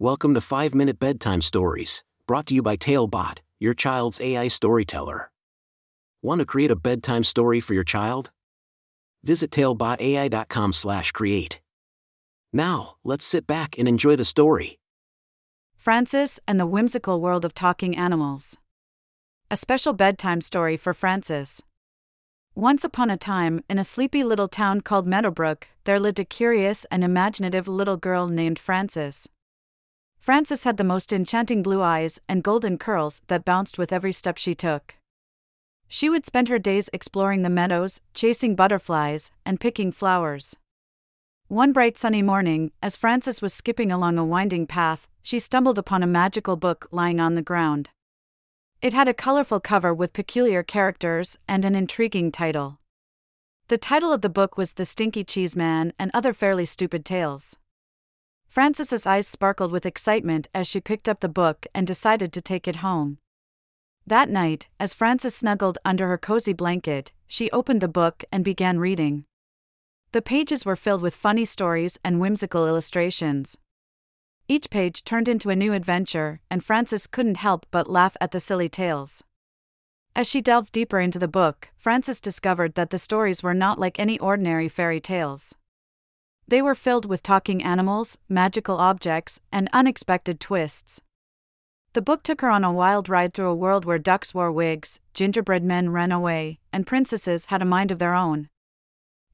Welcome 0.00 0.34
to 0.34 0.40
5 0.40 0.74
Minute 0.74 0.98
Bedtime 0.98 1.40
Stories, 1.40 2.02
brought 2.26 2.46
to 2.46 2.54
you 2.54 2.62
by 2.62 2.74
Talebot, 2.74 3.38
your 3.60 3.74
child's 3.74 4.20
AI 4.20 4.48
storyteller. 4.48 5.30
Want 6.20 6.40
to 6.40 6.44
create 6.44 6.72
a 6.72 6.76
bedtime 6.76 7.22
story 7.22 7.60
for 7.60 7.74
your 7.74 7.84
child? 7.84 8.32
Visit 9.22 9.52
talebotai.com/create. 9.52 11.60
Now, 12.52 12.96
let's 13.04 13.24
sit 13.24 13.46
back 13.46 13.78
and 13.78 13.86
enjoy 13.86 14.16
the 14.16 14.24
story. 14.24 14.80
Frances 15.76 16.40
and 16.48 16.58
the 16.58 16.66
Whimsical 16.66 17.20
World 17.20 17.44
of 17.44 17.54
Talking 17.54 17.96
Animals. 17.96 18.56
A 19.48 19.56
special 19.56 19.92
bedtime 19.92 20.40
story 20.40 20.76
for 20.76 20.92
Frances. 20.92 21.62
Once 22.56 22.82
upon 22.82 23.10
a 23.10 23.16
time, 23.16 23.62
in 23.70 23.78
a 23.78 23.84
sleepy 23.84 24.24
little 24.24 24.48
town 24.48 24.80
called 24.80 25.06
Meadowbrook, 25.06 25.68
there 25.84 26.00
lived 26.00 26.18
a 26.18 26.24
curious 26.24 26.84
and 26.90 27.04
imaginative 27.04 27.68
little 27.68 27.96
girl 27.96 28.26
named 28.26 28.58
Frances. 28.58 29.28
Frances 30.24 30.64
had 30.64 30.78
the 30.78 30.84
most 30.84 31.12
enchanting 31.12 31.62
blue 31.62 31.82
eyes 31.82 32.18
and 32.30 32.42
golden 32.42 32.78
curls 32.78 33.20
that 33.26 33.44
bounced 33.44 33.76
with 33.76 33.92
every 33.92 34.10
step 34.10 34.38
she 34.38 34.54
took. 34.54 34.94
She 35.86 36.08
would 36.08 36.24
spend 36.24 36.48
her 36.48 36.58
days 36.58 36.88
exploring 36.94 37.42
the 37.42 37.50
meadows, 37.50 38.00
chasing 38.14 38.56
butterflies, 38.56 39.32
and 39.44 39.60
picking 39.60 39.92
flowers. 39.92 40.56
One 41.48 41.74
bright 41.74 41.98
sunny 41.98 42.22
morning, 42.22 42.72
as 42.82 42.96
Frances 42.96 43.42
was 43.42 43.52
skipping 43.52 43.92
along 43.92 44.16
a 44.16 44.24
winding 44.24 44.66
path, 44.66 45.06
she 45.22 45.38
stumbled 45.38 45.76
upon 45.76 46.02
a 46.02 46.06
magical 46.06 46.56
book 46.56 46.88
lying 46.90 47.20
on 47.20 47.34
the 47.34 47.42
ground. 47.42 47.90
It 48.80 48.94
had 48.94 49.08
a 49.08 49.12
colorful 49.12 49.60
cover 49.60 49.92
with 49.92 50.14
peculiar 50.14 50.62
characters 50.62 51.36
and 51.46 51.66
an 51.66 51.74
intriguing 51.74 52.32
title. 52.32 52.78
The 53.68 53.76
title 53.76 54.10
of 54.10 54.22
the 54.22 54.30
book 54.30 54.56
was 54.56 54.72
The 54.72 54.86
Stinky 54.86 55.22
Cheese 55.22 55.54
Man 55.54 55.92
and 55.98 56.10
Other 56.14 56.32
Fairly 56.32 56.64
Stupid 56.64 57.04
Tales. 57.04 57.58
Frances's 58.54 59.04
eyes 59.04 59.26
sparkled 59.26 59.72
with 59.72 59.84
excitement 59.84 60.46
as 60.54 60.68
she 60.68 60.80
picked 60.80 61.08
up 61.08 61.18
the 61.18 61.28
book 61.28 61.66
and 61.74 61.88
decided 61.88 62.32
to 62.32 62.40
take 62.40 62.68
it 62.68 62.76
home. 62.86 63.18
That 64.06 64.30
night, 64.30 64.68
as 64.78 64.94
Frances 64.94 65.34
snuggled 65.34 65.76
under 65.84 66.06
her 66.06 66.16
cozy 66.16 66.52
blanket, 66.52 67.10
she 67.26 67.50
opened 67.50 67.80
the 67.80 67.88
book 67.88 68.22
and 68.30 68.44
began 68.44 68.78
reading. 68.78 69.24
The 70.12 70.22
pages 70.22 70.64
were 70.64 70.76
filled 70.76 71.02
with 71.02 71.16
funny 71.16 71.44
stories 71.44 71.98
and 72.04 72.20
whimsical 72.20 72.68
illustrations. 72.68 73.58
Each 74.46 74.70
page 74.70 75.02
turned 75.02 75.26
into 75.26 75.50
a 75.50 75.56
new 75.56 75.72
adventure, 75.72 76.40
and 76.48 76.62
Frances 76.62 77.08
couldn't 77.08 77.38
help 77.38 77.66
but 77.72 77.90
laugh 77.90 78.16
at 78.20 78.30
the 78.30 78.38
silly 78.38 78.68
tales. 78.68 79.24
As 80.14 80.28
she 80.28 80.40
delved 80.40 80.70
deeper 80.70 81.00
into 81.00 81.18
the 81.18 81.26
book, 81.26 81.70
Frances 81.76 82.20
discovered 82.20 82.76
that 82.76 82.90
the 82.90 82.98
stories 82.98 83.42
were 83.42 83.52
not 83.52 83.80
like 83.80 83.98
any 83.98 84.16
ordinary 84.20 84.68
fairy 84.68 85.00
tales. 85.00 85.56
They 86.46 86.60
were 86.60 86.74
filled 86.74 87.06
with 87.06 87.22
talking 87.22 87.62
animals, 87.62 88.18
magical 88.28 88.76
objects, 88.76 89.40
and 89.50 89.70
unexpected 89.72 90.40
twists. 90.40 91.00
The 91.94 92.02
book 92.02 92.22
took 92.22 92.40
her 92.40 92.50
on 92.50 92.64
a 92.64 92.72
wild 92.72 93.08
ride 93.08 93.32
through 93.32 93.48
a 93.48 93.54
world 93.54 93.84
where 93.84 93.98
ducks 93.98 94.34
wore 94.34 94.50
wigs, 94.50 95.00
gingerbread 95.14 95.62
men 95.62 95.90
ran 95.90 96.12
away, 96.12 96.58
and 96.72 96.86
princesses 96.86 97.46
had 97.46 97.62
a 97.62 97.64
mind 97.64 97.90
of 97.90 97.98
their 97.98 98.14
own. 98.14 98.48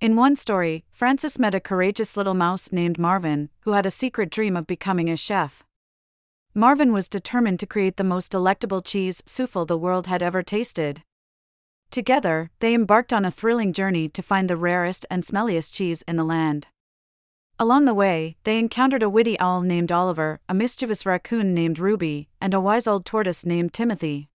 In 0.00 0.16
one 0.16 0.36
story, 0.36 0.84
Frances 0.92 1.38
met 1.38 1.54
a 1.54 1.60
courageous 1.60 2.16
little 2.16 2.34
mouse 2.34 2.70
named 2.72 2.98
Marvin, 2.98 3.48
who 3.60 3.72
had 3.72 3.86
a 3.86 3.90
secret 3.90 4.30
dream 4.30 4.56
of 4.56 4.66
becoming 4.66 5.08
a 5.08 5.16
chef. 5.16 5.64
Marvin 6.54 6.92
was 6.92 7.08
determined 7.08 7.60
to 7.60 7.66
create 7.66 7.96
the 7.96 8.04
most 8.04 8.30
delectable 8.30 8.82
cheese 8.82 9.22
souffle 9.26 9.66
the 9.66 9.78
world 9.78 10.06
had 10.06 10.22
ever 10.22 10.42
tasted. 10.42 11.02
Together, 11.90 12.50
they 12.60 12.74
embarked 12.74 13.12
on 13.12 13.24
a 13.24 13.30
thrilling 13.30 13.72
journey 13.72 14.08
to 14.08 14.22
find 14.22 14.50
the 14.50 14.56
rarest 14.56 15.06
and 15.10 15.24
smelliest 15.24 15.72
cheese 15.72 16.02
in 16.08 16.16
the 16.16 16.24
land. 16.24 16.68
Along 17.60 17.86
the 17.86 17.94
way, 17.94 18.36
they 18.44 18.56
encountered 18.56 19.02
a 19.02 19.10
witty 19.10 19.38
owl 19.40 19.62
named 19.62 19.90
Oliver, 19.90 20.38
a 20.48 20.54
mischievous 20.54 21.04
raccoon 21.04 21.54
named 21.54 21.80
Ruby, 21.80 22.28
and 22.40 22.54
a 22.54 22.60
wise 22.60 22.86
old 22.86 23.04
tortoise 23.04 23.44
named 23.44 23.72
Timothy. 23.72 24.30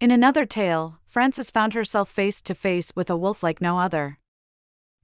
In 0.00 0.10
another 0.10 0.46
tale, 0.46 1.00
Frances 1.06 1.50
found 1.50 1.74
herself 1.74 2.08
face 2.08 2.40
to 2.40 2.54
face 2.54 2.92
with 2.96 3.10
a 3.10 3.16
wolf 3.16 3.42
like 3.42 3.60
no 3.60 3.78
other. 3.78 4.18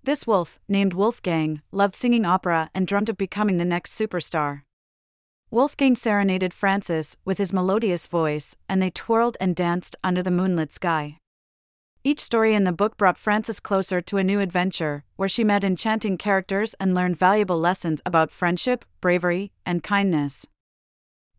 This 0.03 0.27
wolf, 0.27 0.59
named 0.67 0.95
Wolfgang, 0.95 1.61
loved 1.73 1.95
singing 1.95 2.25
opera 2.25 2.71
and 2.75 2.87
dreamt 2.87 3.11
of 3.11 3.19
becoming 3.19 3.59
the 3.59 3.67
next 3.67 3.93
superstar. 3.93 4.63
Wolfgang 5.51 5.95
serenaded 5.95 6.55
Frances 6.55 7.19
with 7.27 7.37
his 7.37 7.53
melodious 7.53 8.07
voice, 8.07 8.57
and 8.67 8.81
they 8.81 8.91
twirled 8.91 9.37
and 9.41 9.55
danced 9.55 9.95
under 10.03 10.23
the 10.23 10.31
moonlit 10.31 10.73
sky. 10.73 11.19
Each 12.07 12.21
story 12.21 12.55
in 12.55 12.63
the 12.63 12.71
book 12.71 12.97
brought 12.97 13.19
Frances 13.19 13.59
closer 13.59 14.01
to 14.01 14.17
a 14.17 14.23
new 14.23 14.39
adventure, 14.39 15.03
where 15.17 15.29
she 15.29 15.43
met 15.43 15.65
enchanting 15.65 16.17
characters 16.17 16.73
and 16.75 16.95
learned 16.95 17.19
valuable 17.19 17.59
lessons 17.59 18.01
about 18.07 18.31
friendship, 18.31 18.85
bravery, 19.01 19.51
and 19.67 19.83
kindness. 19.83 20.47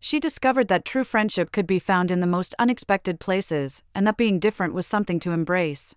She 0.02 0.20
discovered 0.20 0.68
that 0.68 0.84
true 0.84 1.06
friendship 1.06 1.54
could 1.54 1.68
be 1.68 1.80
found 1.80 2.12
in 2.12 2.20
the 2.20 2.28
most 2.28 2.54
unexpected 2.60 3.22
places, 3.22 3.82
and 3.96 4.06
that 4.06 4.18
being 4.18 4.40
different 4.40 4.74
was 4.74 4.86
something 4.86 5.22
to 5.22 5.32
embrace. 5.32 5.96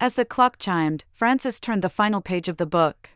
As 0.00 0.14
the 0.14 0.24
clock 0.24 0.58
chimed, 0.58 1.04
Frances 1.12 1.60
turned 1.60 1.82
the 1.82 1.88
final 1.88 2.20
page 2.20 2.48
of 2.48 2.56
the 2.56 2.66
book. 2.66 3.10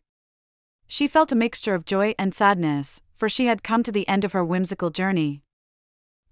She 0.86 1.08
felt 1.08 1.32
a 1.32 1.34
mixture 1.34 1.74
of 1.74 1.84
joy 1.84 2.14
and 2.20 2.32
sadness, 2.32 3.00
for 3.16 3.28
she 3.28 3.46
had 3.46 3.64
come 3.64 3.82
to 3.82 3.90
the 3.90 4.06
end 4.06 4.24
of 4.24 4.30
her 4.30 4.44
whimsical 4.44 4.90
journey. 4.90 5.42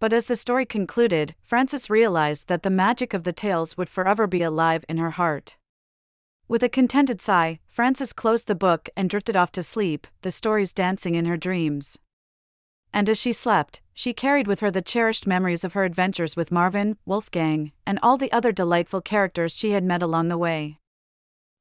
But 0.00 0.14
as 0.14 0.26
the 0.26 0.34
story 0.34 0.64
concluded, 0.64 1.34
Frances 1.42 1.90
realized 1.90 2.48
that 2.48 2.62
the 2.62 2.70
magic 2.70 3.12
of 3.12 3.24
the 3.24 3.34
tales 3.34 3.76
would 3.76 3.90
forever 3.90 4.26
be 4.26 4.40
alive 4.40 4.82
in 4.88 4.96
her 4.96 5.10
heart. 5.10 5.58
With 6.48 6.62
a 6.62 6.70
contented 6.70 7.20
sigh, 7.20 7.60
Frances 7.68 8.14
closed 8.14 8.46
the 8.46 8.54
book 8.54 8.88
and 8.96 9.10
drifted 9.10 9.36
off 9.36 9.52
to 9.52 9.62
sleep, 9.62 10.06
the 10.22 10.30
stories 10.30 10.72
dancing 10.72 11.14
in 11.14 11.26
her 11.26 11.36
dreams. 11.36 11.98
And 12.94 13.10
as 13.10 13.20
she 13.20 13.34
slept, 13.34 13.82
she 13.92 14.14
carried 14.14 14.46
with 14.46 14.60
her 14.60 14.70
the 14.70 14.82
cherished 14.82 15.26
memories 15.26 15.64
of 15.64 15.74
her 15.74 15.84
adventures 15.84 16.34
with 16.34 16.50
Marvin, 16.50 16.96
Wolfgang, 17.04 17.72
and 17.86 17.98
all 18.02 18.16
the 18.16 18.32
other 18.32 18.52
delightful 18.52 19.02
characters 19.02 19.54
she 19.54 19.72
had 19.72 19.84
met 19.84 20.02
along 20.02 20.28
the 20.28 20.38
way. 20.38 20.78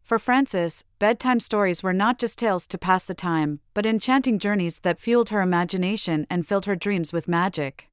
For 0.01 0.17
Frances, 0.17 0.85
bedtime 0.97 1.41
stories 1.41 1.83
were 1.83 1.93
not 1.93 2.17
just 2.17 2.39
tales 2.39 2.65
to 2.67 2.77
pass 2.77 3.05
the 3.05 3.13
time, 3.13 3.59
but 3.73 3.85
enchanting 3.85 4.39
journeys 4.39 4.79
that 4.79 4.99
fueled 4.99 5.29
her 5.29 5.41
imagination 5.41 6.25
and 6.29 6.47
filled 6.47 6.65
her 6.65 6.75
dreams 6.75 7.11
with 7.11 7.27
magic. 7.27 7.88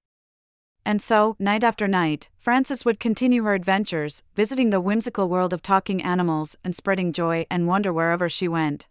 And 0.87 1.03
so, 1.03 1.35
night 1.41 1.65
after 1.65 1.89
night, 1.89 2.29
Frances 2.39 2.85
would 2.85 3.01
continue 3.01 3.43
her 3.43 3.55
adventures, 3.55 4.23
visiting 4.37 4.71
the 4.71 4.81
whimsical 4.81 5.29
world 5.29 5.53
of 5.53 5.61
talking 5.61 6.01
animals 6.01 6.55
and 6.63 6.77
spreading 6.77 7.13
joy 7.13 7.45
and 7.51 7.67
wonder 7.67 7.93
wherever 7.93 8.29
she 8.29 8.47
went. 8.47 8.87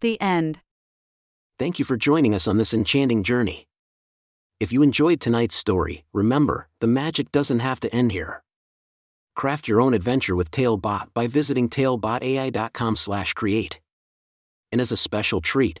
The 0.00 0.20
end. 0.20 0.60
Thank 1.58 1.78
you 1.78 1.86
for 1.86 1.96
joining 1.96 2.34
us 2.34 2.46
on 2.46 2.58
this 2.58 2.74
enchanting 2.74 3.22
journey. 3.22 3.64
If 4.60 4.70
you 4.70 4.82
enjoyed 4.82 5.18
tonight's 5.18 5.54
story, 5.54 6.04
remember, 6.12 6.68
the 6.80 6.86
magic 6.86 7.32
doesn't 7.32 7.60
have 7.60 7.80
to 7.80 7.94
end 7.94 8.12
here. 8.12 8.42
Craft 9.34 9.66
your 9.66 9.80
own 9.80 9.94
adventure 9.94 10.36
with 10.36 10.50
Talebot 10.50 11.14
by 11.14 11.26
visiting 11.26 11.70
talebotai.com/create. 11.70 13.80
And 14.70 14.80
as 14.82 14.92
a 14.92 14.96
special 14.96 15.40
treat, 15.40 15.80